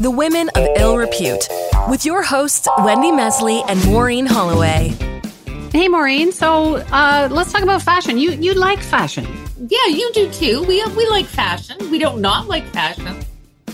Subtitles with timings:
[0.00, 1.48] The Women of Ill Repute,
[1.88, 4.94] with your hosts, Wendy Mesley and Maureen Holloway.
[5.72, 6.32] Hey, Maureen.
[6.32, 8.18] So uh, let's talk about fashion.
[8.18, 9.26] You you like fashion?
[9.68, 10.62] Yeah, you do too.
[10.64, 11.76] We we like fashion.
[11.90, 13.24] We don't not like fashion.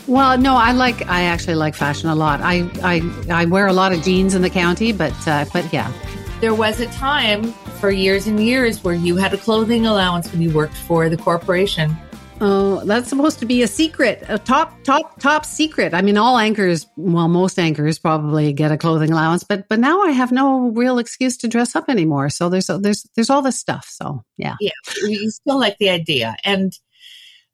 [0.07, 1.07] Well, no, I like.
[1.09, 2.41] I actually like fashion a lot.
[2.43, 5.93] I I, I wear a lot of jeans in the county, but uh, but yeah.
[6.41, 10.41] There was a time for years and years where you had a clothing allowance when
[10.41, 11.97] you worked for the corporation.
[12.41, 15.93] Oh, that's supposed to be a secret, a top, top, top secret.
[15.93, 20.03] I mean, all anchors, well, most anchors probably get a clothing allowance, but but now
[20.03, 22.31] I have no real excuse to dress up anymore.
[22.31, 23.89] So there's there's there's all this stuff.
[23.91, 24.71] So yeah, yeah,
[25.03, 26.73] you still like the idea and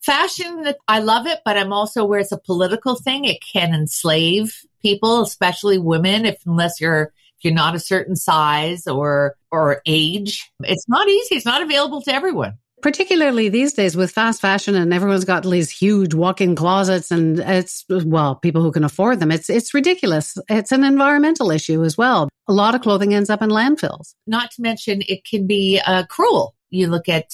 [0.02, 0.74] fashion.
[0.86, 3.24] I love it, but I'm also where it's a political thing.
[3.24, 8.86] It can enslave people, especially women, if unless you're if you're not a certain size
[8.86, 10.50] or or age.
[10.60, 11.36] It's not easy.
[11.36, 15.70] It's not available to everyone particularly these days with fast fashion and everyone's got these
[15.70, 19.30] huge walk-in closets and it's well people who can afford them.
[19.30, 20.36] It's it's ridiculous.
[20.50, 22.28] It's an environmental issue as well.
[22.46, 24.14] A lot of clothing ends up in landfills.
[24.26, 26.54] Not to mention it can be uh, cruel.
[26.68, 27.32] You look at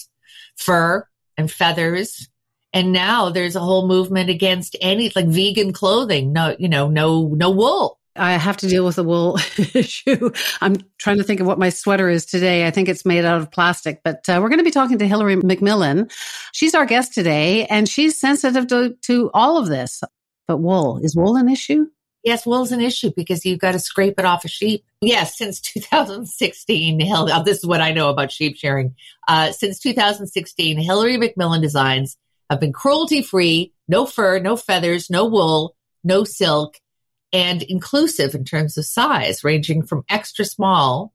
[0.56, 1.04] fur
[1.36, 2.28] and feathers
[2.72, 6.32] and now there's a whole movement against any like vegan clothing.
[6.32, 10.30] No you know no no wool I have to deal with the wool issue.
[10.60, 12.66] I'm trying to think of what my sweater is today.
[12.66, 15.06] I think it's made out of plastic, but uh, we're going to be talking to
[15.06, 16.10] Hilary MacMillan.
[16.52, 20.02] She's our guest today, and she's sensitive to, to all of this.
[20.48, 21.86] But wool, is wool an issue?
[22.24, 24.84] Yes, wool's an issue because you've got to scrape it off a sheep.
[25.00, 26.98] Yes, since 2016,
[27.44, 28.94] this is what I know about sheep shearing.
[29.28, 32.18] Uh, since 2016, Hilary MacMillan designs
[32.50, 36.79] have been cruelty free, no fur, no feathers, no wool, no silk
[37.32, 41.12] and inclusive in terms of size, ranging from extra small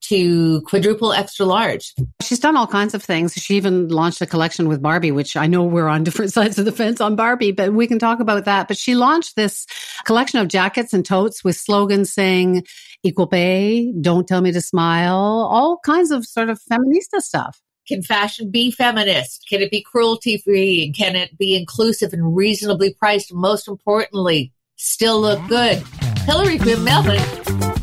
[0.00, 1.94] to quadruple extra large.
[2.22, 3.34] She's done all kinds of things.
[3.34, 6.64] She even launched a collection with Barbie, which I know we're on different sides of
[6.64, 8.68] the fence on Barbie, but we can talk about that.
[8.68, 9.66] But she launched this
[10.04, 12.64] collection of jackets and totes with slogans saying
[13.02, 17.60] equal pay, don't tell me to smile, all kinds of sort of feminista stuff.
[17.86, 19.46] Can fashion be feminist?
[19.48, 20.92] Can it be cruelty free?
[20.96, 23.32] Can it be inclusive and reasonably priced?
[23.32, 25.82] Most importantly, still look good.
[26.24, 27.18] Hilary MacMillan.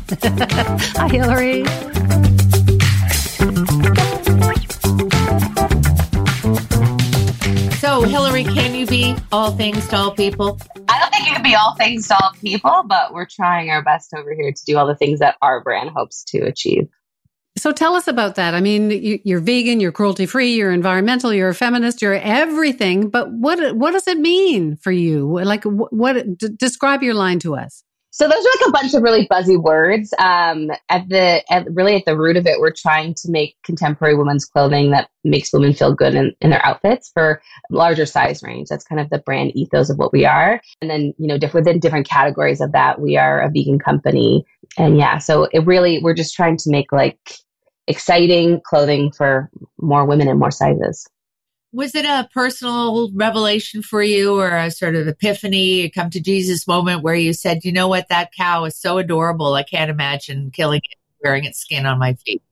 [0.96, 1.64] Hi, Hilary.
[7.78, 10.58] So, Hilary, can you be all things to all people?
[10.88, 13.82] I don't think you can be all things to all people, but we're trying our
[13.82, 16.88] best over here to do all the things that our brand hopes to achieve.
[17.58, 18.54] So tell us about that.
[18.54, 23.08] I mean, you, are vegan, you're cruelty free, you're environmental, you're a feminist, you're everything.
[23.08, 25.40] But what what does it mean for you?
[25.42, 27.82] Like, what, what d- describe your line to us?
[28.16, 30.14] So those are like a bunch of really buzzy words.
[30.18, 34.14] Um, at the at, really at the root of it, we're trying to make contemporary
[34.14, 38.68] women's clothing that makes women feel good in, in their outfits for larger size range.
[38.68, 40.62] That's kind of the brand ethos of what we are.
[40.80, 44.46] And then you know, diff- within different categories of that, we are a vegan company.
[44.78, 47.18] And yeah, so it really we're just trying to make like
[47.86, 51.06] exciting clothing for more women and more sizes.
[51.72, 56.20] Was it a personal revelation for you or a sort of epiphany, a come to
[56.20, 59.54] Jesus moment where you said, you know what, that cow is so adorable.
[59.54, 62.42] I can't imagine killing it, wearing its skin on my feet.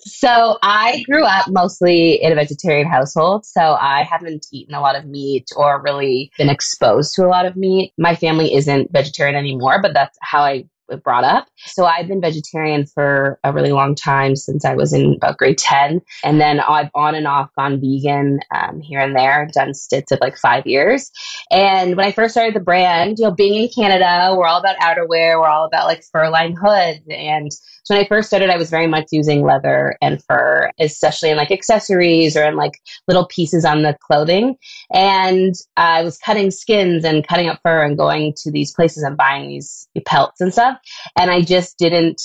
[0.00, 3.46] So I grew up mostly in a vegetarian household.
[3.46, 7.46] So I haven't eaten a lot of meat or really been exposed to a lot
[7.46, 7.92] of meat.
[7.96, 10.64] My family isn't vegetarian anymore, but that's how I
[11.02, 11.48] brought up.
[11.58, 15.58] So I've been vegetarian for a really long time since I was in about grade
[15.58, 16.00] 10.
[16.24, 20.20] And then I've on and off gone vegan um, here and there, done stints of
[20.20, 21.10] like five years.
[21.50, 24.76] And when I first started the brand, you know, being in Canada, we're all about
[24.76, 27.00] outerwear, we're all about like fur lined hoods.
[27.10, 27.52] And
[27.86, 31.36] so when I first started, I was very much using leather and fur, especially in
[31.36, 34.56] like accessories or in like little pieces on the clothing.
[34.92, 39.16] And I was cutting skins and cutting up fur and going to these places and
[39.16, 40.75] buying these pelts and stuff.
[41.18, 42.20] And I just didn't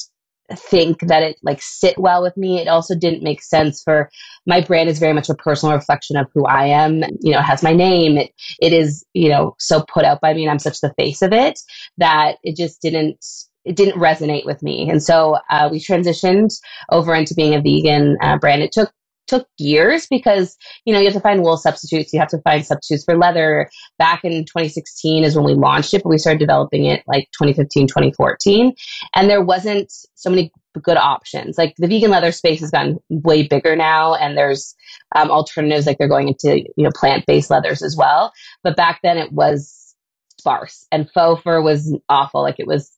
[0.55, 2.59] think that it like sit well with me.
[2.59, 4.09] It also didn't make sense for
[4.45, 7.03] my brand is very much a personal reflection of who I am.
[7.21, 8.17] You know, it has my name.
[8.17, 11.21] It it is, you know, so put out by me and I'm such the face
[11.21, 11.59] of it
[11.97, 13.23] that it just didn't
[13.63, 14.89] it didn't resonate with me.
[14.89, 16.49] And so uh, we transitioned
[16.91, 18.63] over into being a vegan uh, brand.
[18.63, 18.91] It took
[19.31, 22.65] took years because you know you have to find wool substitutes you have to find
[22.65, 23.69] substitutes for leather.
[23.97, 27.87] Back in 2016 is when we launched it but we started developing it like 2015
[27.87, 28.73] 2014
[29.15, 30.51] and there wasn't so many
[30.81, 31.57] good options.
[31.57, 34.75] Like the vegan leather space has gotten way bigger now and there's
[35.15, 38.33] um, alternatives like they're going into you know plant-based leathers as well.
[38.63, 39.95] But back then it was
[40.37, 42.41] sparse and faux fur was awful.
[42.41, 42.91] Like it was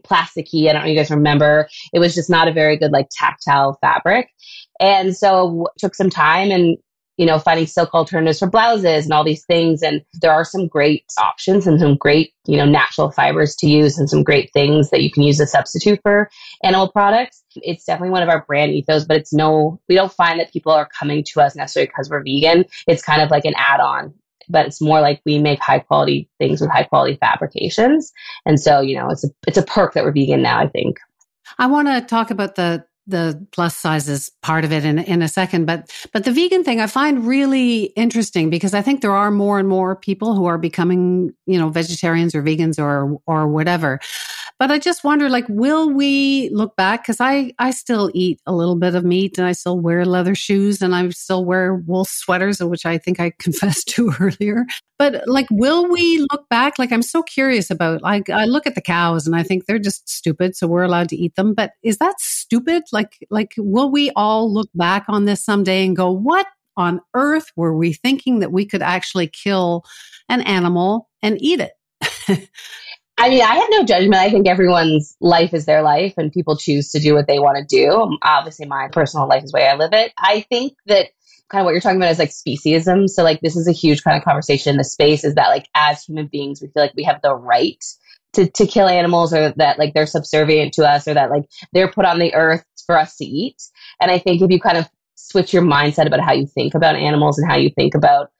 [0.00, 0.68] plasticky.
[0.68, 1.68] I don't know if you guys remember.
[1.92, 4.28] It was just not a very good like tactile fabric.
[4.80, 6.76] And so took some time and
[7.18, 9.82] you know, finding silk alternatives for blouses and all these things.
[9.82, 13.98] And there are some great options and some great, you know, natural fibers to use
[13.98, 16.30] and some great things that you can use as substitute for
[16.64, 17.44] animal products.
[17.56, 20.72] It's definitely one of our brand ethos, but it's no, we don't find that people
[20.72, 22.64] are coming to us necessarily because we're vegan.
[22.86, 24.14] It's kind of like an add on
[24.52, 28.12] but it's more like we make high quality things with high quality fabrications.
[28.46, 30.98] And so, you know, it's a it's a perk that we're vegan now, I think.
[31.58, 35.28] I want to talk about the the plus sizes part of it in, in a
[35.28, 35.66] second.
[35.66, 39.58] But but the vegan thing I find really interesting because I think there are more
[39.58, 43.98] and more people who are becoming, you know, vegetarians or vegans or or whatever.
[44.62, 47.02] But I just wonder, like, will we look back?
[47.02, 50.36] Because I, I still eat a little bit of meat and I still wear leather
[50.36, 54.64] shoes and I still wear wool sweaters, which I think I confessed to earlier.
[55.00, 56.78] But like, will we look back?
[56.78, 59.80] Like, I'm so curious about, like, I look at the cows and I think they're
[59.80, 60.54] just stupid.
[60.54, 61.54] So we're allowed to eat them.
[61.54, 62.84] But is that stupid?
[62.92, 67.50] Like, like, will we all look back on this someday and go, what on earth
[67.56, 69.82] were we thinking that we could actually kill
[70.28, 71.72] an animal and eat it?
[73.22, 74.16] I mean, I have no judgment.
[74.16, 77.56] I think everyone's life is their life and people choose to do what they want
[77.56, 78.18] to do.
[78.20, 80.12] Obviously, my personal life is the way I live it.
[80.18, 81.10] I think that
[81.48, 83.08] kind of what you're talking about is like speciesism.
[83.08, 85.68] So, like, this is a huge kind of conversation in the space is that, like,
[85.72, 87.84] as human beings, we feel like we have the right
[88.32, 91.92] to, to kill animals or that, like, they're subservient to us or that, like, they're
[91.92, 93.62] put on the earth for us to eat.
[94.00, 96.96] And I think if you kind of switch your mindset about how you think about
[96.96, 98.32] animals and how you think about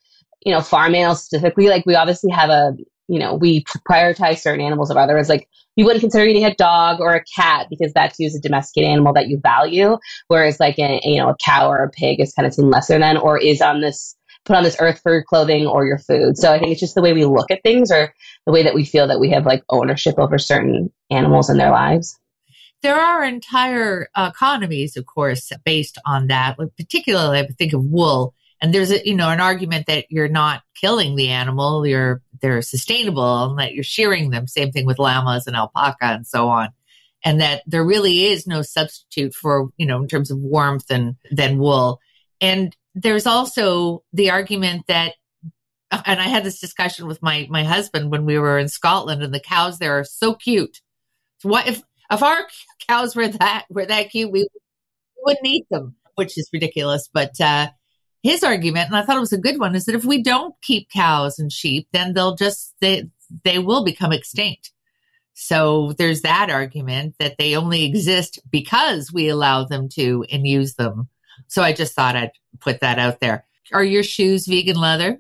[0.44, 2.76] you know, farm animals specifically, like we obviously have a
[3.12, 5.28] you know, we prioritize certain animals of others.
[5.28, 8.90] Like you wouldn't consider eating a dog or a cat because that's used a domesticated
[8.90, 9.98] animal that you value.
[10.28, 12.98] Whereas like a, you know, a cow or a pig is kind of seen lesser
[12.98, 14.16] than or is on this
[14.46, 16.38] put on this earth for clothing or your food.
[16.38, 18.14] So I think it's just the way we look at things or
[18.46, 21.70] the way that we feel that we have like ownership over certain animals in their
[21.70, 22.18] lives.
[22.80, 26.56] There are entire economies, of course, based on that.
[26.78, 30.62] Particularly, I think of wool and there's a you know an argument that you're not
[30.80, 34.46] killing the animal you're they're sustainable and that you're shearing them.
[34.46, 36.70] Same thing with llamas and alpaca and so on.
[37.24, 41.16] And that there really is no substitute for you know in terms of warmth and
[41.30, 42.00] than wool.
[42.40, 45.14] And there's also the argument that
[46.04, 49.32] and i had this discussion with my my husband when we were in scotland and
[49.32, 50.80] the cows there are so cute.
[51.38, 52.46] So what if if our
[52.88, 54.46] cows were that were that cute we
[55.24, 57.68] wouldn't eat them which is ridiculous but uh
[58.22, 60.54] his argument, and I thought it was a good one, is that if we don't
[60.62, 63.08] keep cows and sheep, then they'll just they
[63.44, 64.72] they will become extinct.
[65.34, 70.74] So there's that argument that they only exist because we allow them to and use
[70.74, 71.08] them.
[71.48, 73.44] So I just thought I'd put that out there.
[73.72, 75.18] Are your shoes vegan leather?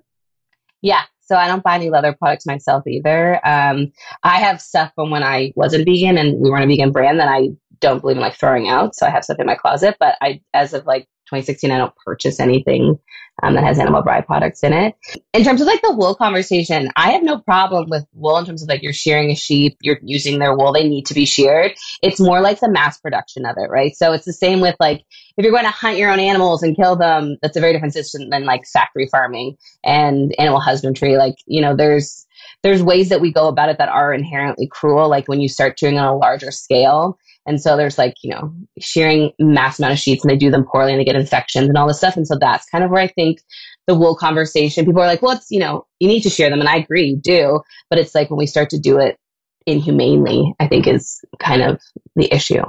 [0.82, 1.02] Yeah.
[1.20, 3.40] So I don't buy any leather products myself either.
[3.46, 7.18] Um, I have stuff from when I wasn't vegan and we weren't a vegan brand
[7.20, 7.48] that I
[7.80, 8.94] don't believe in like throwing out.
[8.94, 11.94] So I have stuff in my closet, but I, as of like 2016, I don't
[12.04, 12.98] purchase anything
[13.42, 14.94] um, that has animal byproducts in it.
[15.32, 18.62] In terms of like the wool conversation, I have no problem with wool in terms
[18.62, 21.72] of like you're shearing a sheep, you're using their wool, they need to be sheared.
[22.02, 23.96] It's more like the mass production of it, right?
[23.96, 25.04] So it's the same with like
[25.36, 27.94] if you're going to hunt your own animals and kill them, that's a very different
[27.94, 31.16] system than like factory farming and animal husbandry.
[31.16, 32.26] Like, you know, there's
[32.62, 35.76] there's ways that we go about it that are inherently cruel, like when you start
[35.76, 37.18] doing on a larger scale.
[37.46, 40.64] And so there's like, you know, shearing mass amount of sheets and they do them
[40.64, 42.16] poorly and they get infections and all this stuff.
[42.16, 43.40] And so that's kind of where I think
[43.86, 46.60] the wool conversation, people are like, well, it's, you know, you need to shear them.
[46.60, 47.60] And I agree, you do.
[47.90, 49.18] But it's like when we start to do it
[49.66, 51.80] inhumanely, I think is kind of
[52.14, 52.62] the issue.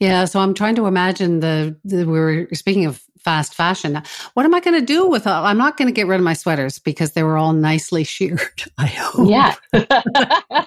[0.00, 4.02] Yeah, so I'm trying to imagine the, the we were speaking of fast fashion.
[4.34, 5.44] What am I going to do with all?
[5.44, 8.40] I'm not going to get rid of my sweaters because they were all nicely sheared.
[8.78, 9.28] I hope.
[9.28, 9.54] Yeah.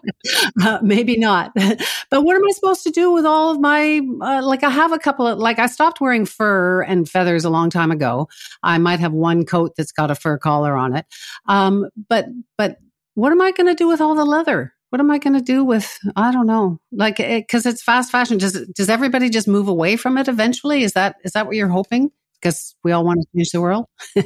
[0.64, 1.52] uh, maybe not.
[2.10, 4.02] but what am I supposed to do with all of my?
[4.22, 7.50] Uh, like, I have a couple of like I stopped wearing fur and feathers a
[7.50, 8.28] long time ago.
[8.64, 11.06] I might have one coat that's got a fur collar on it.
[11.48, 12.78] Um, but but
[13.16, 14.74] what am I going to do with all the leather?
[14.96, 18.12] what am I going to do with I don't know like because it, it's fast
[18.12, 21.58] fashion does does everybody just move away from it eventually is that is that what
[21.58, 22.12] you're hoping
[22.46, 23.86] because we all want to change the world.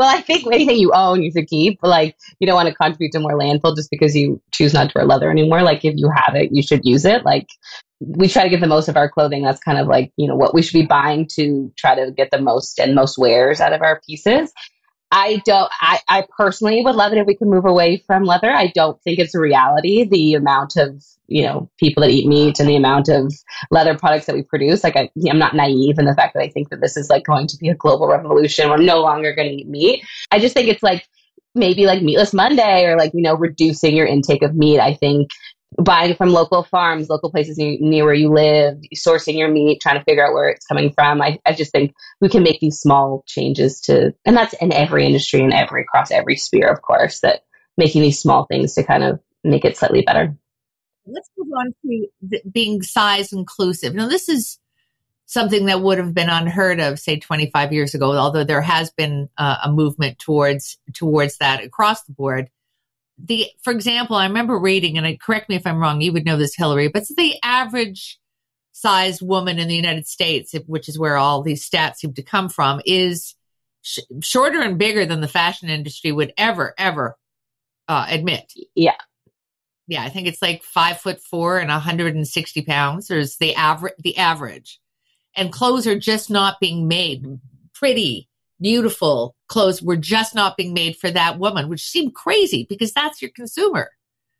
[0.00, 3.10] Well I think anything you own you should keep like you don't want to contribute
[3.12, 5.62] to more landfill just because you choose not to wear leather anymore.
[5.62, 7.24] Like if you have it you should use it.
[7.24, 7.48] Like
[8.00, 9.42] we try to get the most of our clothing.
[9.42, 12.30] That's kind of like you know what we should be buying to try to get
[12.30, 14.52] the most and most wears out of our pieces
[15.10, 18.50] I don't, I, I personally would love it if we could move away from leather.
[18.50, 20.04] I don't think it's a reality.
[20.04, 23.32] The amount of, you know, people that eat meat and the amount of
[23.70, 24.84] leather products that we produce.
[24.84, 27.24] Like, I, I'm not naive in the fact that I think that this is like
[27.24, 28.68] going to be a global revolution.
[28.68, 30.04] We're no longer going to eat meat.
[30.30, 31.06] I just think it's like
[31.54, 34.78] maybe like meatless Monday or like, you know, reducing your intake of meat.
[34.78, 35.30] I think
[35.76, 39.98] buying from local farms, local places near, near, where you live, sourcing your meat, trying
[39.98, 41.20] to figure out where it's coming from.
[41.20, 45.04] I, I just think we can make these small changes to, and that's in every
[45.04, 47.42] industry and every across every sphere, of course, that
[47.76, 50.36] making these small things to kind of make it slightly better.
[51.06, 53.94] Let's move on to being size inclusive.
[53.94, 54.58] Now, this is
[55.26, 59.28] something that would have been unheard of, say, 25 years ago, although there has been
[59.38, 62.50] uh, a movement towards towards that across the board
[63.18, 66.24] the, for example, I remember reading, and I, correct me if I'm wrong, you would
[66.24, 68.18] know this, Hilary, but the average
[68.72, 72.48] sized woman in the United States, which is where all these stats seem to come
[72.48, 73.34] from, is
[73.82, 77.16] sh- shorter and bigger than the fashion industry would ever, ever
[77.88, 78.52] uh, admit.
[78.74, 78.96] Yeah.
[79.88, 83.08] Yeah, I think it's like five foot four and 160 pounds.
[83.08, 84.80] There's the average, the average,
[85.34, 87.26] and clothes are just not being made
[87.72, 88.28] pretty
[88.60, 93.22] beautiful clothes were just not being made for that woman, which seemed crazy because that's
[93.22, 93.90] your consumer.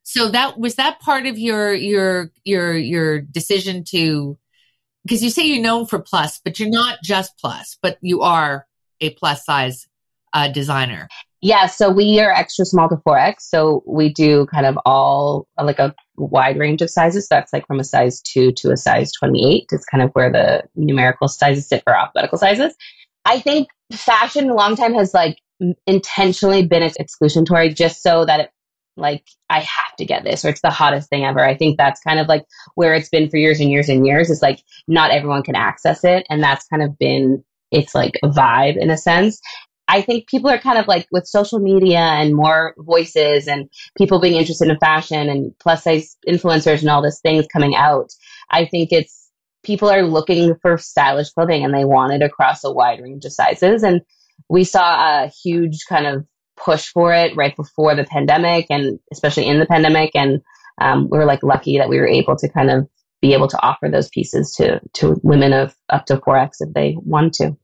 [0.02, 4.38] So that was that part of your your your your decision to
[5.04, 8.66] because you say you're known for plus, but you're not just plus, but you are
[9.00, 9.86] a plus size
[10.32, 11.08] uh, designer.
[11.40, 13.36] Yeah, so we are extra small to 4X.
[13.40, 17.28] So we do kind of all like a wide range of sizes.
[17.28, 19.66] That's like from a size 2 to a size 28.
[19.70, 22.74] It's kind of where the numerical sizes sit for alphabetical sizes.
[23.24, 25.38] I think fashion a long time has like
[25.86, 28.50] intentionally been exclusionary just so that it
[28.96, 31.40] like I have to get this or it's the hottest thing ever.
[31.40, 34.28] I think that's kind of like where it's been for years and years and years.
[34.28, 38.28] It's like not everyone can access it and that's kind of been it's like a
[38.28, 39.40] vibe in a sense.
[39.88, 44.20] I think people are kind of like with social media and more voices and people
[44.20, 48.12] being interested in fashion and plus size influencers and all these things coming out.
[48.50, 49.27] I think it's
[49.62, 53.32] people are looking for stylish clothing and they want it across a wide range of
[53.32, 53.82] sizes.
[53.82, 54.02] And
[54.48, 56.24] we saw a huge kind of
[56.56, 60.10] push for it right before the pandemic and especially in the pandemic.
[60.14, 60.40] And
[60.80, 62.88] um, we were like lucky that we were able to kind of
[63.20, 66.96] be able to offer those pieces to, to women of up to 4X if they
[67.00, 67.56] want to.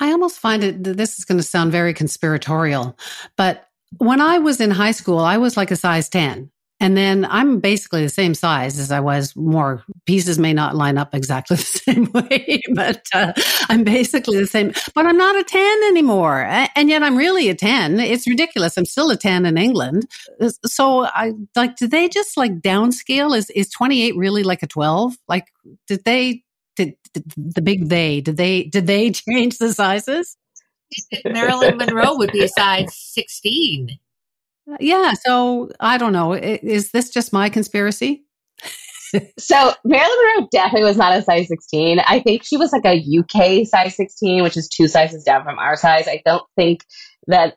[0.00, 2.98] I almost find it, this is going to sound very conspiratorial,
[3.36, 3.68] but
[3.98, 6.50] when I was in high school, I was like a size 10.
[6.80, 9.34] And then I'm basically the same size as I was.
[9.36, 13.32] More pieces may not line up exactly the same way, but uh,
[13.68, 14.72] I'm basically the same.
[14.94, 16.42] But I'm not a 10 anymore.
[16.74, 18.00] And yet I'm really a 10.
[18.00, 18.76] It's ridiculous.
[18.76, 20.06] I'm still a 10 in England.
[20.66, 23.36] So I like, did they just like downscale?
[23.36, 25.16] Is, is 28 really like a 12?
[25.28, 25.46] Like,
[25.86, 26.42] did they,
[26.76, 30.36] did, did the big they, did they, did they change the sizes?
[31.24, 33.98] Marilyn Monroe would be a size 16.
[34.80, 35.12] Yeah.
[35.24, 36.32] So I don't know.
[36.32, 38.24] Is this just my conspiracy?
[39.38, 42.00] so Marilyn Monroe definitely was not a size 16.
[42.00, 45.58] I think she was like a UK size 16, which is two sizes down from
[45.58, 46.08] our size.
[46.08, 46.84] I don't think
[47.26, 47.56] that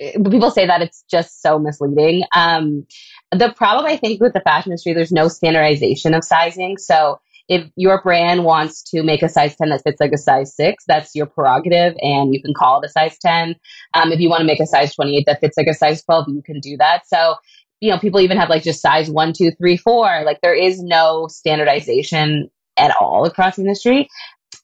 [0.00, 2.22] eh, people say that it's just so misleading.
[2.34, 2.86] Um,
[3.32, 6.78] the problem I think with the fashion industry, there's no standardization of sizing.
[6.78, 10.54] So if your brand wants to make a size 10 that fits like a size
[10.56, 13.54] 6 that's your prerogative and you can call it a size 10
[13.94, 16.26] um, if you want to make a size 28 that fits like a size 12
[16.28, 17.06] you can do that.
[17.06, 17.36] So
[17.80, 20.82] you know people even have like just size 1 2 3 4 like there is
[20.82, 24.08] no standardization at all across the industry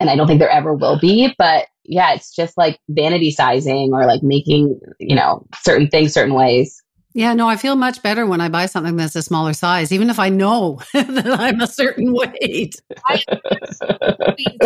[0.01, 3.93] and i don't think there ever will be but yeah it's just like vanity sizing
[3.93, 6.83] or like making you know certain things certain ways
[7.15, 10.09] yeah, no, I feel much better when I buy something that's a smaller size, even
[10.09, 12.81] if I know that I'm a certain weight.
[13.07, 13.23] I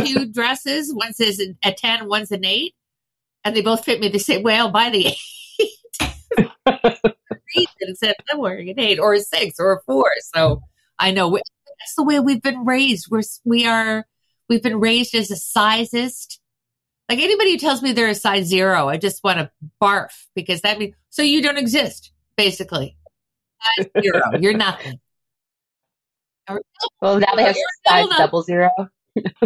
[0.05, 2.75] two dresses, one says a 10, one's an 8,
[3.45, 4.57] and they both fit me the same way.
[4.57, 5.17] I'll buy the
[7.57, 7.69] 8.
[7.81, 10.11] instead of wearing an 8 or a 6 or a 4.
[10.35, 10.63] So
[10.99, 13.09] I know that's the way we've been raised.
[13.11, 14.07] We're, we are,
[14.49, 16.39] we've been raised as a sizist.
[17.09, 19.51] Like anybody who tells me they're a size zero, I just want to
[19.81, 22.97] barf because that means, so you don't exist basically.
[24.03, 24.21] zero.
[24.41, 25.01] You're nothing.
[27.03, 28.71] Well, now they have size double zero.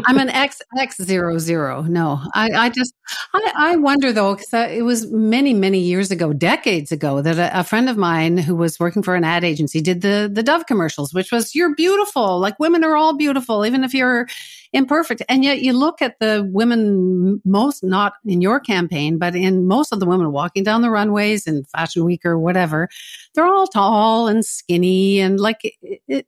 [0.07, 1.83] I'm an X X zero zero.
[1.83, 2.95] No, I, I just
[3.35, 7.61] I, I wonder though because it was many many years ago, decades ago, that a,
[7.61, 10.67] a, friend of mine who was working for an ad agency did the the Dove
[10.67, 14.27] commercials, which was "You're beautiful, like women are all beautiful, even if you're
[14.73, 19.67] imperfect." And yet you look at the women, most not in your campaign, but in
[19.67, 22.89] most of the women walking down the runways in Fashion Week or whatever,
[23.35, 26.27] they're all tall and skinny and like it, it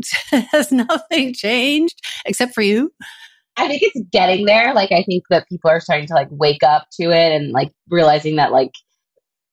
[0.50, 2.92] has nothing changed except for you?
[3.56, 4.72] I think it's getting there.
[4.74, 7.72] Like, I think that people are starting to like wake up to it and like
[7.90, 8.72] realizing that like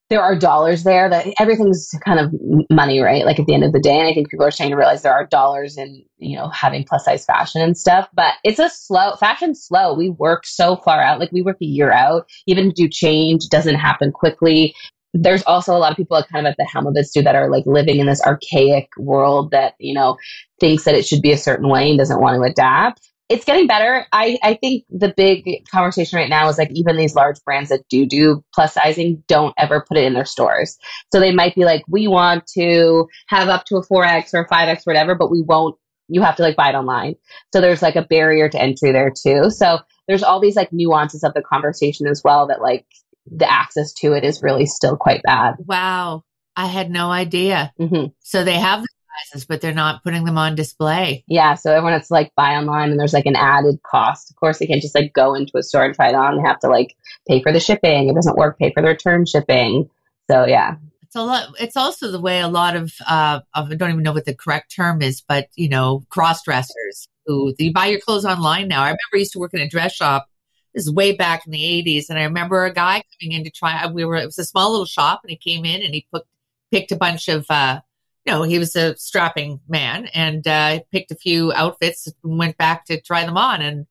[0.09, 2.33] there are dollars there, that everything's kind of
[2.71, 3.25] money, right?
[3.25, 3.99] Like at the end of the day.
[3.99, 6.83] And I think people are starting to realize there are dollars in, you know, having
[6.83, 8.07] plus size fashion and stuff.
[8.13, 9.93] But it's a slow, fashion's slow.
[9.93, 11.19] We work so far out.
[11.19, 12.27] Like, we work a year out.
[12.47, 14.73] Even to do change doesn't happen quickly
[15.13, 17.35] there's also a lot of people kind of at the helm of this too that
[17.35, 20.17] are like living in this archaic world that you know
[20.59, 23.67] thinks that it should be a certain way and doesn't want to adapt it's getting
[23.67, 24.07] better.
[24.11, 27.87] I, I think the big conversation right now is like even these large brands that
[27.87, 30.79] do do plus sizing don't ever put it in their stores.
[31.13, 34.49] So they might be like, we want to have up to a 4X or a
[34.49, 37.15] 5X or whatever, but we won't, you have to like buy it online.
[37.53, 39.51] So there's like a barrier to entry there too.
[39.51, 42.87] So there's all these like nuances of the conversation as well that like
[43.31, 45.55] the access to it is really still quite bad.
[45.65, 46.23] Wow.
[46.55, 47.73] I had no idea.
[47.79, 48.07] Mm-hmm.
[48.19, 48.87] So they have the
[49.31, 51.23] sizes, but they're not putting them on display.
[51.27, 54.29] Yeah, so everyone has to like buy online and there's like an added cost.
[54.29, 56.35] Of course, they can't just like go into a store and try it on.
[56.35, 56.95] They have to like
[57.27, 58.09] pay for the shipping.
[58.09, 59.89] It doesn't work, pay for the return shipping.
[60.29, 60.75] So yeah.
[61.03, 61.49] It's a lot.
[61.59, 64.35] It's also the way a lot of, uh, of I don't even know what the
[64.35, 68.81] correct term is, but you know, cross dressers who you buy your clothes online now.
[68.81, 70.27] I remember I used to work in a dress shop.
[70.73, 72.09] This is way back in the 80s.
[72.09, 74.71] And I remember a guy coming in to try, we were, it was a small
[74.71, 76.25] little shop and he came in and he put,
[76.71, 77.81] picked a bunch of, uh,
[78.25, 82.57] you know, he was a strapping man and uh, picked a few outfits and went
[82.57, 83.61] back to try them on.
[83.61, 83.87] And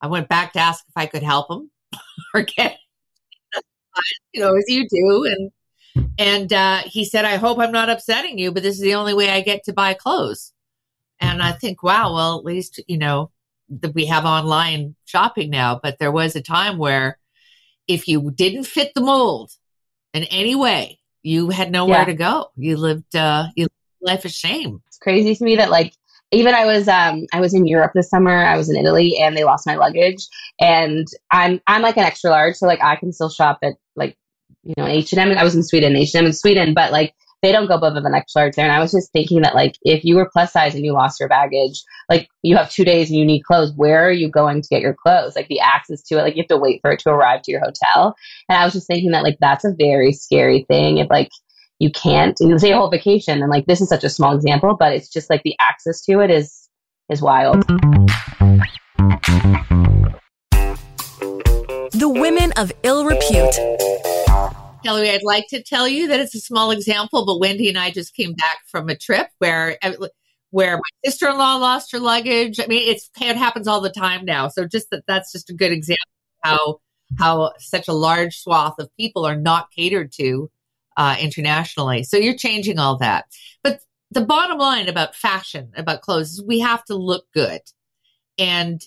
[0.00, 1.70] I went back to ask if I could help him
[2.34, 2.78] or get,
[4.32, 5.24] you know, as you do.
[5.26, 5.52] And,
[6.18, 9.14] and uh, he said, I hope I'm not upsetting you, but this is the only
[9.14, 10.52] way I get to buy clothes.
[11.20, 13.30] And I think, wow, well, at least, you know,
[13.94, 15.80] we have online shopping now.
[15.82, 17.18] But there was a time where
[17.88, 19.52] if you didn't fit the mold
[20.14, 22.04] in any way, you had nowhere yeah.
[22.06, 22.50] to go.
[22.56, 24.82] You lived uh you lived life of shame.
[24.88, 25.94] It's crazy to me that like
[26.32, 28.44] even I was um I was in Europe this summer.
[28.44, 30.26] I was in Italy and they lost my luggage
[30.60, 34.16] and I'm I'm like an extra large so like I can still shop at like
[34.64, 37.74] you know H&M I was in Sweden H&M in Sweden but like they don't go
[37.74, 38.64] above the extra large there.
[38.64, 41.18] And I was just thinking that like if you were plus size and you lost
[41.18, 44.62] your baggage, like you have two days and you need clothes, where are you going
[44.62, 45.34] to get your clothes?
[45.34, 47.50] Like the access to it, like you have to wait for it to arrive to
[47.50, 48.14] your hotel.
[48.48, 50.98] And I was just thinking that like that's a very scary thing.
[50.98, 51.30] If like
[51.80, 54.76] you can't you say a whole vacation and like this is such a small example,
[54.78, 56.68] but it's just like the access to it is
[57.10, 57.66] is wild.
[61.90, 64.11] The women of ill repute.
[64.84, 67.90] Kelly, I'd like to tell you that it's a small example, but Wendy and I
[67.90, 69.78] just came back from a trip where
[70.50, 72.60] where my sister-in-law lost her luggage.
[72.60, 74.48] I mean, it's it happens all the time now.
[74.48, 76.04] So just that that's just a good example
[76.42, 76.80] how
[77.18, 80.50] how such a large swath of people are not catered to
[80.96, 82.02] uh, internationally.
[82.02, 83.26] So you're changing all that.
[83.62, 83.80] But
[84.10, 87.60] the bottom line about fashion, about clothes, is we have to look good.
[88.38, 88.82] And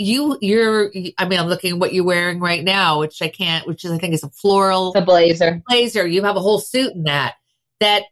[0.00, 3.66] you you're i mean i'm looking at what you're wearing right now which i can't
[3.66, 5.62] which is i think is a floral the blazer.
[5.68, 6.06] blazer.
[6.06, 7.34] You have a whole suit in that
[7.80, 8.04] that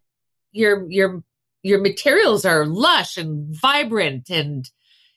[0.53, 1.23] your your
[1.63, 4.69] your materials are lush and vibrant and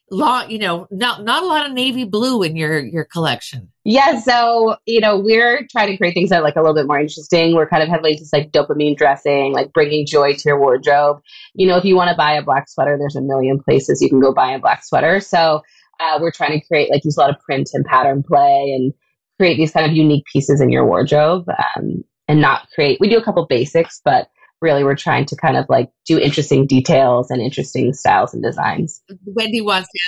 [0.09, 3.69] lot you know not not a lot of navy blue in your your collection.
[3.83, 6.87] Yeah so you know we're trying to create things that are like a little bit
[6.87, 7.55] more interesting.
[7.55, 11.21] We're kind of heavily just like dopamine dressing like bringing joy to your wardrobe.
[11.53, 14.09] You know if you want to buy a black sweater there's a million places you
[14.09, 15.19] can go buy a black sweater.
[15.19, 15.61] So
[16.01, 18.93] uh, we're trying to create like use a lot of print and pattern play and
[19.39, 22.99] create these kind of unique pieces in your wardrobe um, and not create.
[22.99, 24.29] We do a couple basics, but
[24.61, 29.01] really we're trying to kind of like do interesting details and interesting styles and designs.
[29.25, 29.99] Wendy wants to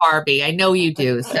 [0.00, 0.44] Barbie.
[0.44, 1.22] I know you do.
[1.22, 1.38] So.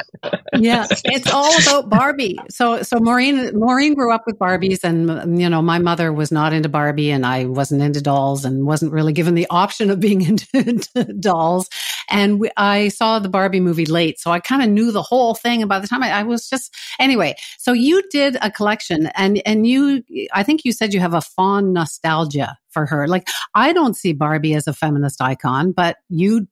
[0.54, 2.38] yeah, it's all about Barbie.
[2.48, 6.52] So, so Maureen, Maureen grew up with Barbies, and you know, my mother was not
[6.52, 10.22] into Barbie, and I wasn't into dolls, and wasn't really given the option of being
[10.26, 11.68] into, into dolls.
[12.08, 15.34] And we, I saw the Barbie movie late, so I kind of knew the whole
[15.34, 15.62] thing.
[15.62, 19.42] And by the time I, I was just anyway, so you did a collection, and
[19.46, 23.08] and you, I think you said you have a fond nostalgia for her.
[23.08, 26.46] Like I don't see Barbie as a feminist icon, but you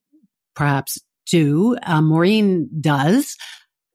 [0.55, 1.77] perhaps do.
[1.83, 3.37] Uh, Maureen does.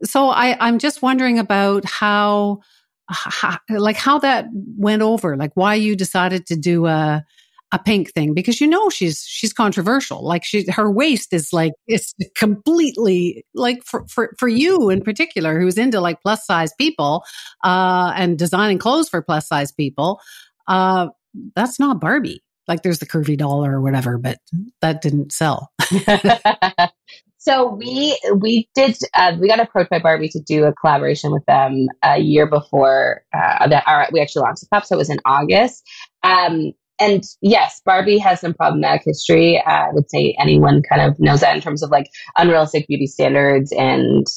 [0.04, 2.60] So I, I'm just wondering about how,
[3.08, 7.24] how, like how that went over, like why you decided to do a,
[7.72, 11.74] a pink thing because you know she's she's controversial like she her waist is like
[11.88, 17.24] it's completely like for for, for you in particular who's into like plus size people
[17.64, 20.20] uh and designing clothes for plus size people
[20.68, 21.08] uh
[21.56, 24.40] that's not barbie like there's the curvy doll or whatever but
[24.82, 25.72] that didn't sell
[27.42, 31.46] So we we did uh, we got approached by Barbie to do a collaboration with
[31.46, 33.84] them a year before uh, that.
[33.88, 35.88] Our, we actually launched the cup, so it was in August.
[36.22, 39.58] Um, and yes, Barbie has some problematic history.
[39.66, 43.08] Uh, I would say anyone kind of knows that in terms of like unrealistic beauty
[43.08, 44.28] standards and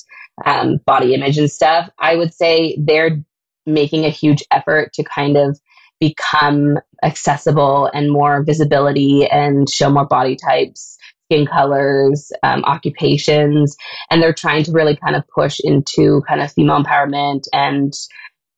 [0.47, 1.90] um, body image and stuff.
[1.99, 3.21] I would say they're
[3.66, 5.59] making a huge effort to kind of
[6.03, 13.77] become accessible and more visibility and show more body types skin colors, um, occupations,
[14.11, 17.95] and they're trying to really kind of push into kind of female empowerment and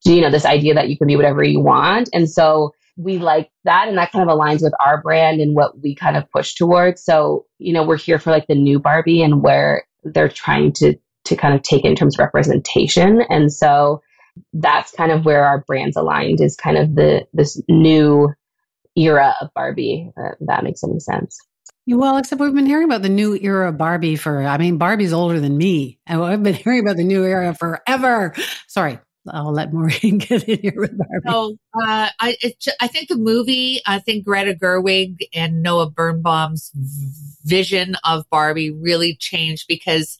[0.06, 2.10] you know, this idea that you can be whatever you want.
[2.12, 5.80] And so we like that and that kind of aligns with our brand and what
[5.80, 7.02] we kind of push towards.
[7.02, 10.94] So, you know, we're here for like the new Barbie and where they're trying to
[11.24, 13.22] to kind of take in terms of representation.
[13.30, 14.02] And so
[14.52, 18.32] that's kind of where our brand's aligned is kind of the this new
[18.96, 20.10] era of Barbie.
[20.16, 21.38] Uh, that makes any sense.
[21.86, 25.12] Well, except we've been hearing about the new era of Barbie for, I mean, Barbie's
[25.12, 25.98] older than me.
[26.06, 28.34] And I've been hearing about the new era forever.
[28.68, 31.28] Sorry, I'll let Maureen get in here with Barbie.
[31.28, 36.70] So, uh, I, it, I think the movie, I think Greta Gerwig and Noah Birnbaum's
[37.44, 40.18] vision of Barbie really changed because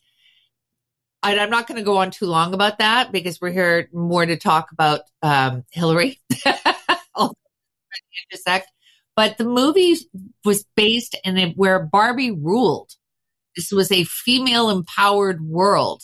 [1.25, 4.25] I, am not going to go on too long about that because we're here more
[4.25, 6.21] to talk about um, Hilary.
[8.31, 8.71] intersect.
[9.17, 9.97] But the movie
[10.45, 12.93] was based in a, where Barbie ruled.
[13.57, 16.03] This was a female empowered world,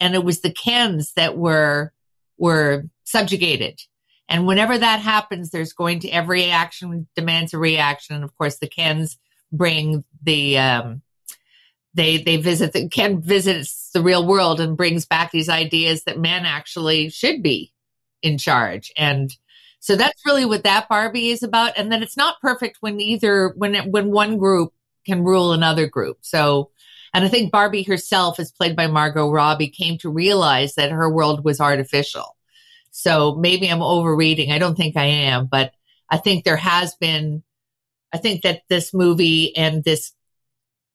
[0.00, 1.92] and it was the Kens that were
[2.38, 3.80] were subjugated.
[4.28, 8.16] And whenever that happens, there's going to every action demands a reaction.
[8.16, 9.18] And of course, the Kens
[9.52, 11.02] bring the um,
[11.96, 16.18] they they visit the Ken visits the real world and brings back these ideas that
[16.18, 17.72] men actually should be
[18.22, 18.92] in charge.
[18.96, 19.34] And
[19.80, 21.72] so that's really what that Barbie is about.
[21.76, 24.72] And then it's not perfect when either when it, when one group
[25.06, 26.18] can rule another group.
[26.20, 26.70] So
[27.14, 31.08] and I think Barbie herself, as played by Margot Robbie, came to realize that her
[31.08, 32.36] world was artificial.
[32.90, 34.52] So maybe I'm overreading.
[34.52, 35.72] I don't think I am, but
[36.10, 37.42] I think there has been,
[38.12, 40.12] I think that this movie and this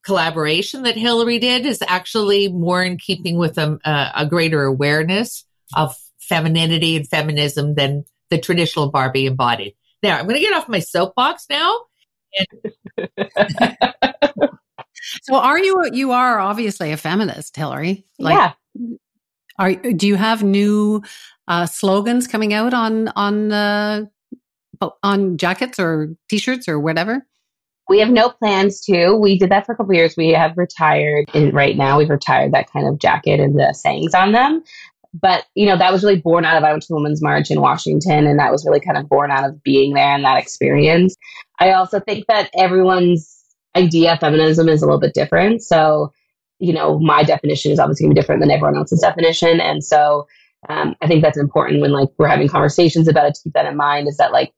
[0.03, 3.79] collaboration that Hilary did is actually more in keeping with a,
[4.15, 9.75] a greater awareness of femininity and feminism than the traditional Barbie embodied.
[10.01, 11.81] Now, I'm going to get off my soapbox now.
[12.37, 13.09] And-
[15.23, 15.89] so, are you?
[15.91, 18.05] You are obviously a feminist, Hilary.
[18.17, 18.53] Like, yeah.
[19.59, 21.03] Are do you have new
[21.47, 24.05] uh, slogans coming out on on uh,
[25.03, 27.25] on jackets or t-shirts or whatever?
[27.91, 29.13] We have no plans to.
[29.17, 30.15] We did that for a couple years.
[30.15, 34.32] We have retired, right now we've retired that kind of jacket and the sayings on
[34.32, 34.63] them.
[35.13, 37.51] But you know that was really born out of I went to the Women's March
[37.51, 40.38] in Washington, and that was really kind of born out of being there and that
[40.38, 41.17] experience.
[41.60, 43.43] I also think that everyone's
[43.75, 45.62] idea of feminism is a little bit different.
[45.62, 46.13] So,
[46.60, 49.84] you know, my definition is obviously going to be different than everyone else's definition, and
[49.84, 50.30] so
[50.69, 53.65] um, I think that's important when like we're having conversations about it to keep that
[53.65, 54.08] in mind.
[54.08, 54.54] Is that like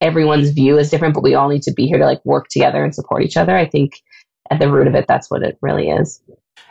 [0.00, 2.84] everyone's view is different, but we all need to be here to like work together
[2.84, 3.56] and support each other.
[3.56, 4.02] I think
[4.50, 6.20] at the root of it, that's what it really is.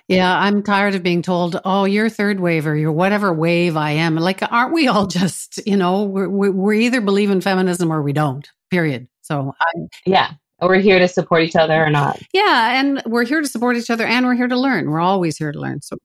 [0.10, 3.92] Yeah, I'm tired of being told, "Oh, you're third wave or you're whatever wave I
[3.92, 8.02] am." Like, aren't we all just, you know, we we either believe in feminism or
[8.02, 8.48] we don't.
[8.70, 9.08] Period.
[9.22, 9.72] So, I,
[10.06, 10.32] yeah,
[10.62, 12.22] we're here to support each other or not.
[12.34, 14.90] Yeah, and we're here to support each other, and we're here to learn.
[14.90, 15.82] We're always here to learn.
[15.82, 15.98] So,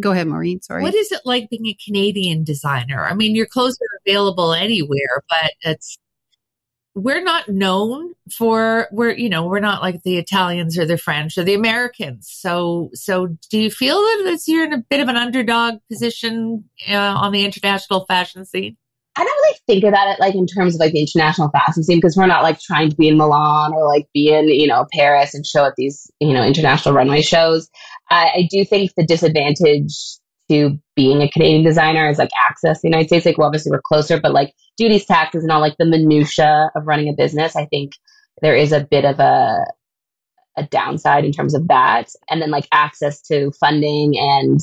[0.00, 0.60] go ahead, Maureen.
[0.60, 0.82] Sorry.
[0.82, 3.06] What is it like being a Canadian designer?
[3.06, 5.96] I mean, your clothes are available anywhere, but it's
[6.96, 11.36] we're not known for we're you know we're not like the Italians or the French
[11.36, 12.28] or the Americans.
[12.32, 16.94] So so do you feel that you're in a bit of an underdog position uh,
[16.94, 18.78] on the international fashion scene?
[19.18, 21.98] I don't really think about it like in terms of like the international fashion scene
[21.98, 24.86] because we're not like trying to be in Milan or like be in you know
[24.94, 27.68] Paris and show at these you know international runway shows.
[28.10, 30.15] I, I do think the disadvantage
[30.50, 33.26] to being a Canadian designer is like access the United States.
[33.26, 36.86] Like, well, obviously we're closer, but like duties, taxes, and all like the minutia of
[36.86, 37.92] running a business, I think
[38.42, 39.64] there is a bit of a
[40.56, 42.08] a downside in terms of that.
[42.30, 44.58] And then like access to funding and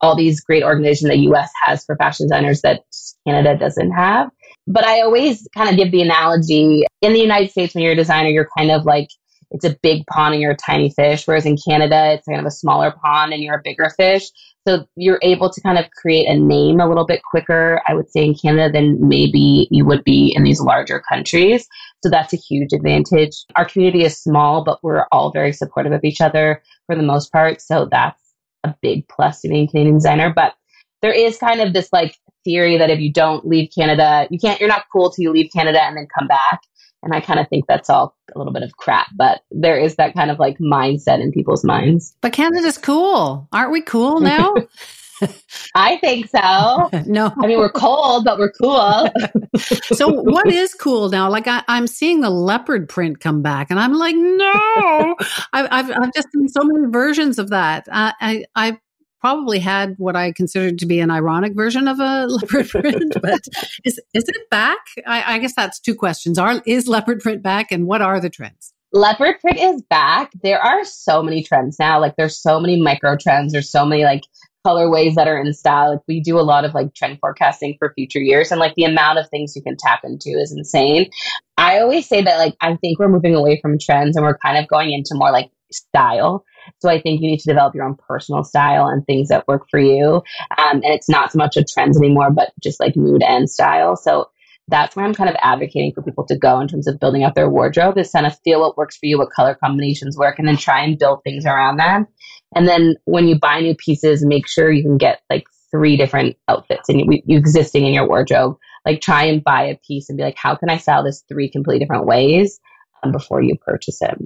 [0.00, 2.82] all these great organizations that US has for fashion designers that
[3.26, 4.30] Canada doesn't have.
[4.66, 7.96] But I always kind of give the analogy in the United States when you're a
[7.96, 9.08] designer, you're kind of like
[9.50, 11.26] it's a big pond and you're a tiny fish.
[11.26, 14.24] Whereas in Canada, it's kind of a smaller pond and you're a bigger fish.
[14.68, 18.10] So you're able to kind of create a name a little bit quicker, I would
[18.10, 21.66] say, in Canada than maybe you would be in these larger countries.
[22.02, 23.32] So that's a huge advantage.
[23.56, 27.32] Our community is small, but we're all very supportive of each other for the most
[27.32, 27.62] part.
[27.62, 28.20] So that's
[28.62, 30.30] a big plus to being a Canadian designer.
[30.36, 30.52] But
[31.00, 34.60] there is kind of this like theory that if you don't leave Canada, you can't,
[34.60, 36.60] you're not cool till you leave Canada and then come back.
[37.02, 39.96] And I kind of think that's all a little bit of crap, but there is
[39.96, 42.16] that kind of like mindset in people's minds.
[42.20, 43.48] But Canada's cool.
[43.52, 44.54] Aren't we cool now?
[45.74, 46.88] I think so.
[47.06, 47.32] no.
[47.38, 49.10] I mean, we're cold, but we're cool.
[49.82, 51.28] so, what is cool now?
[51.30, 55.16] Like, I, am seeing the leopard print come back, and I'm like, no.
[55.52, 57.88] I've, I've, I've, just seen so many versions of that.
[57.90, 58.78] I, I, I
[59.20, 63.40] probably had what I considered to be an ironic version of a leopard print, but
[63.84, 64.78] is is it back?
[65.06, 68.30] I, I, guess that's two questions: Are is leopard print back, and what are the
[68.30, 68.72] trends?
[68.92, 70.32] Leopard print is back.
[70.42, 72.00] There are so many trends now.
[72.00, 73.52] Like there's so many micro trends.
[73.52, 74.22] There's so many like
[74.66, 75.92] colorways that are in style.
[75.92, 78.84] Like we do a lot of like trend forecasting for future years and like the
[78.84, 81.10] amount of things you can tap into is insane.
[81.56, 84.56] I always say that like I think we're moving away from trends and we're kind
[84.56, 86.44] of going into more like style.
[86.80, 89.66] So I think you need to develop your own personal style and things that work
[89.70, 90.22] for you.
[90.58, 93.96] Um, and it's not so much a trends anymore, but just like mood and style.
[93.96, 94.30] So
[94.68, 97.34] that's where I'm kind of advocating for people to go in terms of building out
[97.34, 100.46] their wardrobe is kind of feel what works for you, what color combinations work, and
[100.46, 102.06] then try and build things around that.
[102.54, 106.36] And then when you buy new pieces, make sure you can get like three different
[106.48, 108.58] outfits and you, you existing in your wardrobe.
[108.84, 111.50] Like try and buy a piece and be like, how can I style this three
[111.50, 112.60] completely different ways
[113.02, 114.18] um, before you purchase it?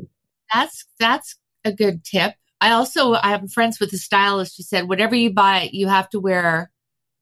[0.52, 2.34] That's that's a good tip.
[2.60, 6.08] I also I have friends with a stylist who said whatever you buy, you have
[6.10, 6.70] to wear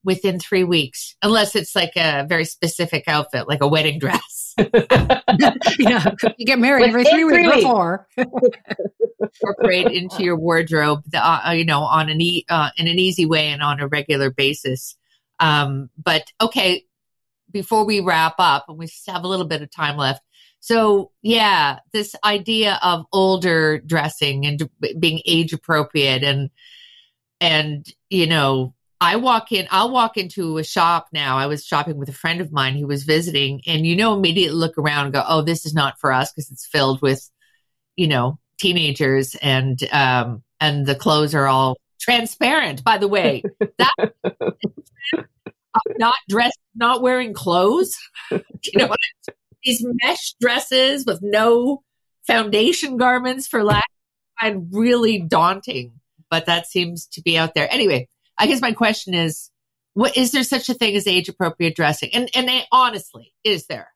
[0.04, 4.54] within three weeks, unless it's like a very specific outfit, like a wedding dress.
[5.78, 8.06] yeah, you get married every three, three weeks, before.
[8.16, 13.26] Incorporate into your wardrobe, the, uh, you know, on an e- uh, in an easy
[13.26, 14.96] way and on a regular basis.
[15.38, 16.84] Um, but okay,
[17.50, 20.22] before we wrap up, and we have a little bit of time left.
[20.60, 24.68] So yeah, this idea of older dressing and
[24.98, 26.50] being age appropriate and
[27.40, 31.38] and you know I walk in, I'll walk into a shop now.
[31.38, 34.54] I was shopping with a friend of mine who was visiting, and you know, immediately
[34.54, 37.30] look around and go, oh, this is not for us because it's filled with,
[37.96, 43.42] you know, teenagers and, um, and the clothes are all transparent, by the way.
[43.78, 44.12] That
[45.98, 47.96] not dressed, not wearing clothes.
[48.30, 48.40] you
[48.76, 49.32] know what I,
[49.64, 51.82] These mesh dresses with no
[52.26, 53.88] foundation garments for lack
[54.40, 55.92] and really daunting,
[56.30, 57.68] but that seems to be out there.
[57.70, 59.50] Anyway, I guess my question is,
[59.94, 62.10] what is there such a thing as age appropriate dressing?
[62.14, 63.88] And and honestly, is there?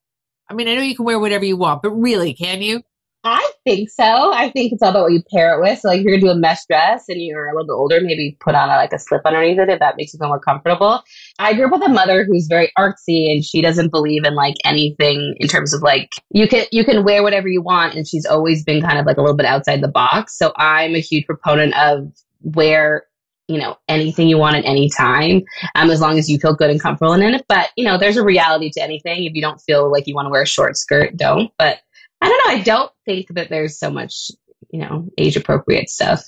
[0.49, 2.83] I mean, I know you can wear whatever you want, but really, can you?
[3.27, 4.35] I think so.
[4.35, 5.79] I think it's all about what you pair it with.
[5.79, 8.01] So, like, if you're gonna do a mesh dress and you're a little bit older,
[8.03, 10.39] maybe put on a, like a slip underneath it if that makes you feel more
[10.39, 11.03] comfortable.
[11.39, 14.57] I grew up with a mother who's very artsy and she doesn't believe in like
[14.65, 18.27] anything in terms of like you can you can wear whatever you want, and she's
[18.27, 20.37] always been kind of like a little bit outside the box.
[20.37, 23.07] So, I'm a huge proponent of wear
[23.49, 25.43] you know anything you want at any time
[25.75, 28.17] um, as long as you feel good and comfortable in it but you know there's
[28.17, 30.79] a reality to anything if you don't feel like you want to wear a short
[30.79, 31.81] skirt don't but
[32.25, 32.61] i don't know.
[32.61, 34.31] I don't think that there's so much
[34.71, 36.23] you know age appropriate stuff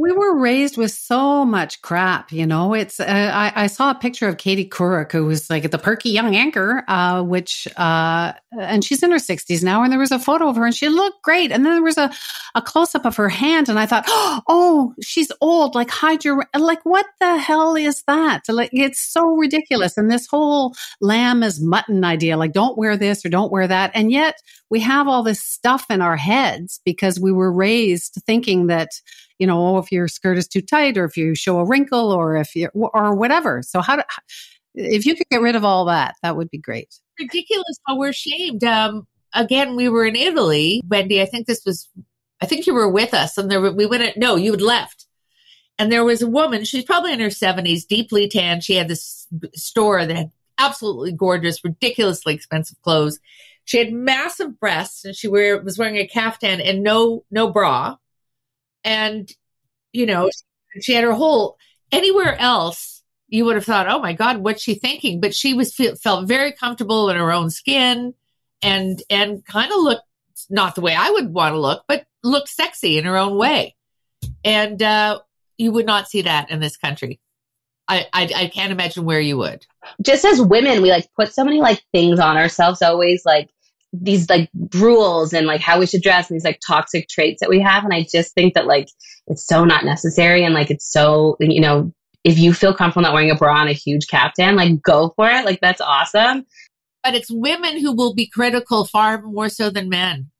[0.00, 2.72] we were raised with so much crap, you know.
[2.72, 6.08] It's uh, I, I, saw a picture of Katie Couric, who was like the perky
[6.08, 9.82] young anchor, uh, which uh, and she's in her sixties now.
[9.82, 11.52] And there was a photo of her, and she looked great.
[11.52, 12.10] And then there was a,
[12.54, 15.74] a close up of her hand, and I thought, oh, she's old.
[15.74, 18.42] Like hide your like what the hell is that?
[18.48, 19.98] Like it's so ridiculous.
[19.98, 23.90] And this whole lamb is mutton idea, like don't wear this or don't wear that,
[23.94, 24.36] and yet
[24.70, 28.88] we have all this stuff in our heads because we were raised thinking that
[29.40, 32.36] you know, if your skirt is too tight or if you show a wrinkle or
[32.36, 33.62] if you or whatever.
[33.62, 34.02] So how do,
[34.74, 36.94] if you could get rid of all that, that would be great.
[37.18, 38.62] Ridiculous how we're shamed.
[38.62, 41.22] Um, again, we were in Italy, Wendy.
[41.22, 41.88] I think this was,
[42.42, 44.02] I think you were with us, and there we went.
[44.02, 45.06] At, no, you had left,
[45.78, 46.64] and there was a woman.
[46.64, 48.60] She's probably in her seventies, deeply tan.
[48.60, 53.18] She had this store that had absolutely gorgeous, ridiculously expensive clothes.
[53.64, 57.96] She had massive breasts, and she wear, was wearing a caftan and no no bra
[58.84, 59.30] and
[59.92, 60.30] you know
[60.80, 61.56] she had her whole
[61.92, 65.20] anywhere else you would have thought oh my god what's she thinking?
[65.20, 68.14] But she was felt very comfortable in her own skin
[68.62, 70.02] and and kind of looked
[70.48, 73.76] not the way i would want to look but looked sexy in her own way.
[74.44, 75.20] And uh,
[75.58, 77.20] you would not see that in this country.
[77.88, 79.66] I, I, I can't imagine where you would.
[80.02, 83.50] Just as women, we like put so many like things on ourselves always like
[83.92, 87.50] these like rules and like how we should dress and these like toxic traits that
[87.50, 87.84] we have.
[87.84, 88.88] And I just think that like
[89.26, 93.14] it's so not necessary and like it's so, you know, if you feel comfortable not
[93.14, 95.44] wearing a bra and a huge caftan, like go for it.
[95.44, 96.46] Like that's awesome.
[97.02, 100.30] But it's women who will be critical far more so than men.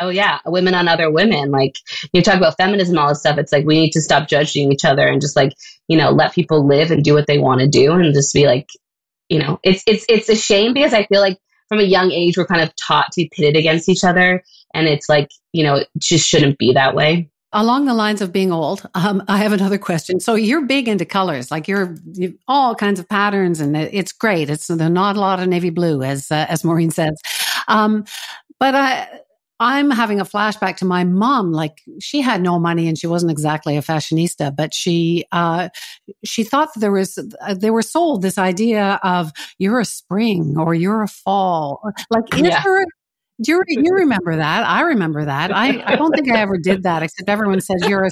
[0.00, 1.50] Oh yeah, women on other women.
[1.50, 1.74] Like
[2.14, 3.36] you talk about feminism, all this stuff.
[3.36, 5.52] It's like we need to stop judging each other and just like
[5.88, 8.46] you know let people live and do what they want to do and just be
[8.46, 8.66] like,
[9.28, 11.38] you know, it's it's it's a shame because I feel like
[11.70, 14.42] from a young age we're kind of taught to be pitted against each other
[14.74, 17.30] and it's like you know it just shouldn't be that way.
[17.52, 20.20] Along the lines of being old um, i have another question.
[20.20, 21.96] So you're big into colors like you're,
[22.46, 24.50] all kinds of patterns and it's great.
[24.50, 27.16] It's there's not a lot of navy blue as uh, as maureen says.
[27.68, 28.04] Um,
[28.58, 29.08] but i
[29.60, 31.52] I'm having a flashback to my mom.
[31.52, 35.68] Like she had no money and she wasn't exactly a fashionista, but she uh,
[36.24, 40.74] she thought there was uh, they were sold this idea of you're a spring or
[40.74, 41.82] you're a fall.
[42.10, 42.62] Like is yeah.
[42.64, 42.86] there
[43.42, 44.66] do you, you remember that?
[44.66, 45.54] I remember that.
[45.54, 48.10] I, I don't think I ever did that, except everyone says you're a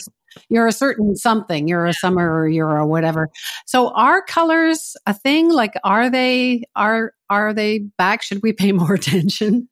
[0.49, 1.69] you're a certain something.
[1.69, 3.29] You're a summer or you're a whatever.
[3.67, 5.51] So are colors a thing?
[5.51, 8.23] Like, are they are are they back?
[8.23, 9.69] Should we pay more attention?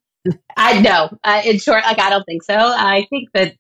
[0.57, 1.11] I know.
[1.25, 2.55] Uh, in short, like I don't think so.
[2.55, 3.55] I think that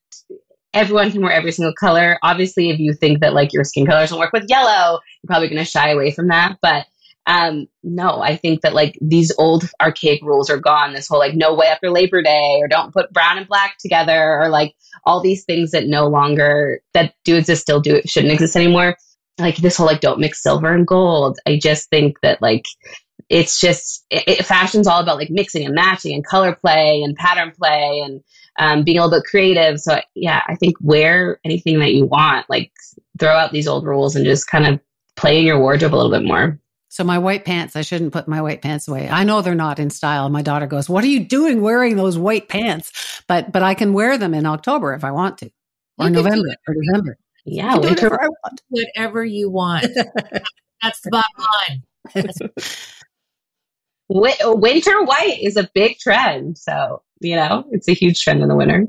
[0.74, 2.18] everyone can wear every single color.
[2.22, 5.48] Obviously, if you think that like your skin color doesn't work with yellow, you're probably
[5.48, 6.58] going to shy away from that.
[6.60, 6.86] But
[7.26, 10.92] um, no, I think that like these old archaic rules are gone.
[10.92, 14.38] This whole like no way after Labor Day or don't put brown and black together
[14.40, 14.74] or like
[15.04, 18.96] all these things that no longer that do exist still do shouldn't exist anymore.
[19.38, 21.38] Like this whole like don't mix silver and gold.
[21.46, 22.64] I just think that like
[23.28, 27.16] it's just it, it, fashion's all about like mixing and matching and color play and
[27.16, 28.22] pattern play and
[28.58, 29.80] um, being a little bit creative.
[29.80, 32.48] So yeah, I think wear anything that you want.
[32.48, 32.72] Like
[33.18, 34.80] throw out these old rules and just kind of
[35.16, 36.60] play in your wardrobe a little bit more.
[36.88, 39.08] So my white pants, I shouldn't put my white pants away.
[39.08, 40.30] I know they're not in style.
[40.30, 43.92] My daughter goes, "What are you doing wearing those white pants?" But but I can
[43.92, 45.50] wear them in October if I want to,
[45.98, 47.18] or November or December.
[47.44, 48.08] Yeah, winter.
[48.08, 48.30] Whatever,
[48.68, 49.82] whatever you want.
[50.82, 51.82] That's the bottom
[52.14, 52.52] line.
[54.08, 56.58] winter white is a big trend.
[56.58, 58.86] So, you know, it's a huge trend in the winter.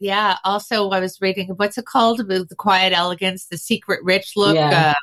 [0.00, 0.38] Yeah.
[0.44, 2.18] Also, I was reading, what's it called?
[2.18, 4.54] The quiet elegance, the secret rich look.
[4.54, 4.90] Yeah.
[4.90, 4.94] Uh,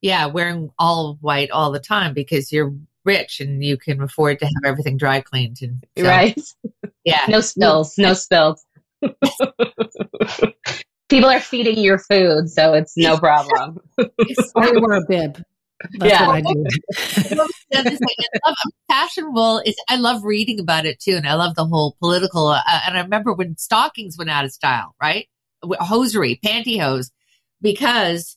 [0.00, 0.26] yeah.
[0.26, 2.74] Wearing all white all the time because you're
[3.04, 5.58] rich and you can afford to have everything dry cleaned.
[5.62, 6.40] And so, right.
[7.04, 7.26] Yeah.
[7.28, 7.98] no spills.
[7.98, 8.64] No spills.
[11.10, 13.78] People are feeding your food, so it's no problem.
[13.98, 15.44] I wear a bib.
[15.98, 16.26] That's yeah.
[16.26, 16.64] what I do.
[18.88, 19.32] fashion
[19.66, 22.48] is I love reading about it too, and I love the whole political.
[22.48, 25.28] Uh, and I remember when stockings went out of style, right?
[25.64, 27.10] Hosiery, pantyhose,
[27.60, 28.36] because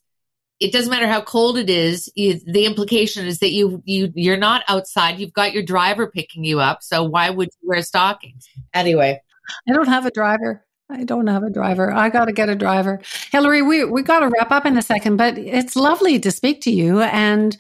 [0.60, 2.12] it doesn't matter how cold it is.
[2.16, 5.20] You, the implication is that you you you're not outside.
[5.20, 6.82] You've got your driver picking you up.
[6.82, 9.22] So why would you wear stockings anyway?
[9.68, 10.66] I don't have a driver.
[10.90, 11.92] I don't have a driver.
[11.92, 13.02] I got to get a driver.
[13.32, 16.62] Hilary, we, we got to wrap up in a second, but it's lovely to speak
[16.62, 17.02] to you.
[17.02, 17.58] And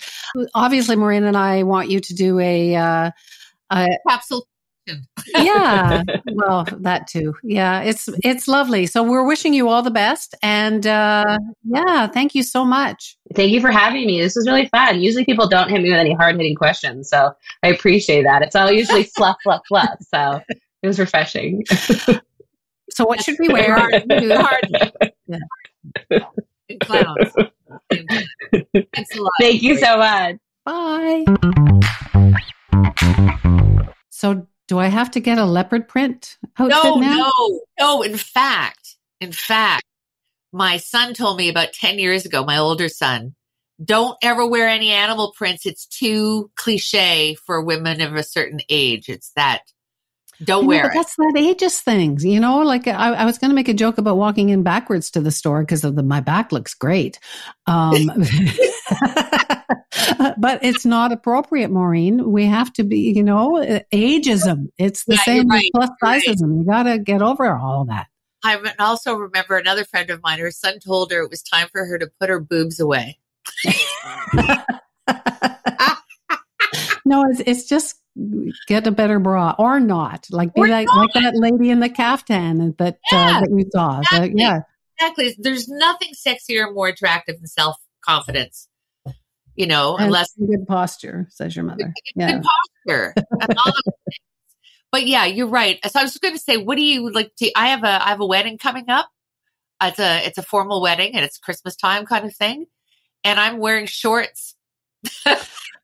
[0.56, 3.12] obviously, Maureen and I want you to do a, uh,
[3.72, 4.48] a capsule.
[5.36, 6.02] yeah,
[6.34, 7.36] well, that too.
[7.44, 8.86] Yeah, it's it's lovely.
[8.86, 13.18] So we're wishing you all the best, and uh, yeah, thank you so much.
[13.36, 14.22] Thank you for having me.
[14.22, 15.02] This was really fun.
[15.02, 18.44] Usually, people don't hit me with any hard hitting questions, so I appreciate that.
[18.44, 19.98] It's all usually fluff, fluff, fluff.
[20.00, 20.40] So
[20.82, 21.66] it was refreshing.
[22.98, 23.76] So what should we wear?
[23.78, 24.92] Hard.
[26.82, 27.32] Clowns.
[27.92, 29.32] Thanks a lot.
[29.40, 30.38] Thank you so much.
[30.66, 31.24] Bye.
[34.10, 37.18] So do I have to get a leopard print outfit no, now?
[37.18, 38.02] No, no.
[38.02, 39.86] In fact, in fact,
[40.52, 43.36] my son told me about 10 years ago, my older son,
[43.86, 45.68] don't ever wear any animal prints.
[45.68, 49.08] It's too cliche for women of a certain age.
[49.08, 49.62] It's that
[50.44, 50.94] don't you wear know, it.
[50.94, 52.60] That's that ageist things, you know.
[52.60, 55.32] Like I, I was going to make a joke about walking in backwards to the
[55.32, 57.20] store because of the my back looks great,
[57.66, 57.94] um,
[60.38, 62.32] but it's not appropriate, Maureen.
[62.32, 64.68] We have to be, you know, ageism.
[64.78, 66.42] It's the yeah, same right, plus sizeism.
[66.42, 66.58] Right.
[66.58, 68.08] You got to get over all that.
[68.44, 70.40] I also remember another friend of mine.
[70.40, 73.18] Her son told her it was time for her to put her boobs away.
[77.08, 77.96] no, it's, it's just
[78.68, 80.28] get a better bra or not.
[80.30, 83.66] Like be like like that lady in the caftan that uh, yeah, uh, that you
[83.72, 84.00] saw.
[84.00, 84.30] Exactly.
[84.30, 84.60] The, yeah,
[84.98, 85.36] exactly.
[85.40, 88.68] There's nothing sexier, or more attractive than self confidence.
[89.56, 91.94] You know, and unless good posture, says your mother.
[92.16, 92.46] Yeah, good
[92.86, 93.14] posture.
[94.92, 95.80] but yeah, you're right.
[95.90, 97.32] So I was going to say, what do you like?
[97.38, 99.10] To, I have a I have a wedding coming up.
[99.82, 102.66] It's a it's a formal wedding and it's Christmas time kind of thing,
[103.24, 104.56] and I'm wearing shorts.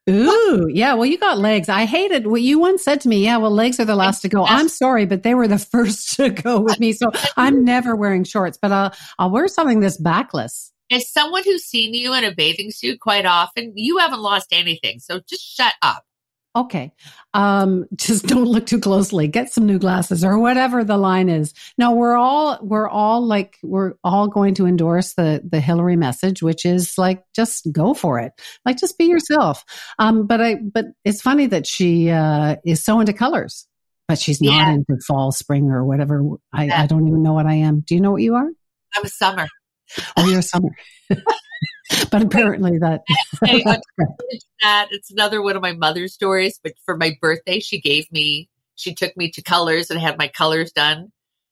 [0.09, 0.93] Ooh, yeah.
[0.95, 1.69] Well, you got legs.
[1.69, 3.23] I hated what you once said to me.
[3.23, 4.45] Yeah, well, legs are the last to go.
[4.45, 6.91] I'm sorry, but they were the first to go with me.
[6.93, 10.71] So I'm never wearing shorts, but I'll I'll wear something that's backless.
[10.91, 14.99] As someone who's seen you in a bathing suit quite often, you haven't lost anything.
[14.99, 16.03] So just shut up.
[16.55, 16.93] Okay.
[17.33, 19.27] Um, just don't look too closely.
[19.27, 21.53] Get some new glasses or whatever the line is.
[21.77, 26.43] Now we're all, we're all like, we're all going to endorse the, the Hilary message,
[26.43, 28.33] which is like, just go for it.
[28.65, 29.63] Like, just be yourself.
[29.99, 33.67] Um, but I, but it's funny that she, uh, is so into colors,
[34.07, 34.73] but she's not yeah.
[34.73, 36.23] into fall, spring or whatever.
[36.51, 36.81] I, yeah.
[36.81, 37.81] I don't even know what I am.
[37.81, 38.49] Do you know what you are?
[38.95, 39.47] I'm a summer.
[40.17, 40.69] Oh, you're a summer.
[42.11, 43.01] but apparently that,
[44.61, 46.59] that it's another one of my mother's stories.
[46.63, 50.27] But for my birthday, she gave me she took me to colors and had my
[50.27, 51.11] colors done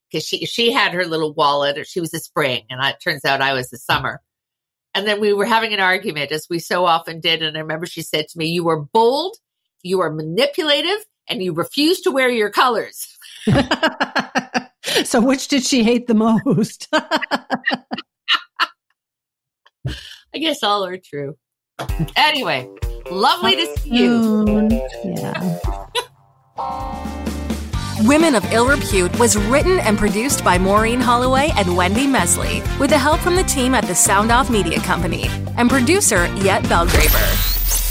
[0.09, 3.25] because she she had her little wallet or she was a spring and it turns
[3.25, 4.21] out I was the summer.
[4.93, 7.41] And then we were having an argument as we so often did.
[7.41, 9.37] And I remember she said to me, You are bold,
[9.83, 13.07] you are manipulative, and you refuse to wear your colors.
[15.05, 16.89] so which did she hate the most?
[20.33, 21.37] I guess all are true.
[22.15, 22.69] Anyway,
[23.09, 24.81] lovely to see you.
[25.03, 25.59] Yeah.
[28.03, 32.89] Women of Ill Repute was written and produced by Maureen Holloway and Wendy Mesley, with
[32.89, 35.25] the help from the team at the Sound Off Media Company
[35.57, 37.90] and producer Yet Belgraver.